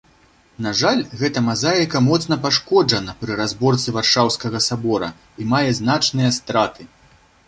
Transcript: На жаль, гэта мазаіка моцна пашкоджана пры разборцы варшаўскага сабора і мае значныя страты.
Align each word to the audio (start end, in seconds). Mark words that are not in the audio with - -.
На 0.65 0.69
жаль, 0.77 1.01
гэта 1.17 1.41
мазаіка 1.49 1.99
моцна 2.05 2.37
пашкоджана 2.45 3.15
пры 3.19 3.35
разборцы 3.41 3.93
варшаўскага 3.97 4.63
сабора 4.69 5.11
і 5.45 5.47
мае 5.53 5.69
значныя 5.81 6.33
страты. 6.39 6.87